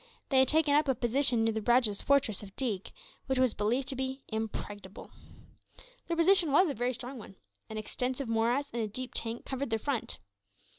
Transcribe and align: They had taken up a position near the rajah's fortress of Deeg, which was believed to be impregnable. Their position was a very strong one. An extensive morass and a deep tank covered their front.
They 0.29 0.39
had 0.39 0.47
taken 0.47 0.73
up 0.73 0.87
a 0.87 0.95
position 0.95 1.43
near 1.43 1.53
the 1.53 1.61
rajah's 1.61 2.01
fortress 2.01 2.41
of 2.41 2.55
Deeg, 2.55 2.91
which 3.27 3.37
was 3.37 3.53
believed 3.53 3.87
to 3.89 3.95
be 3.95 4.23
impregnable. 4.29 5.11
Their 6.07 6.17
position 6.17 6.51
was 6.51 6.67
a 6.69 6.73
very 6.73 6.93
strong 6.93 7.19
one. 7.19 7.35
An 7.69 7.77
extensive 7.77 8.27
morass 8.27 8.67
and 8.73 8.81
a 8.81 8.87
deep 8.87 9.11
tank 9.13 9.45
covered 9.45 9.69
their 9.69 9.77
front. 9.77 10.17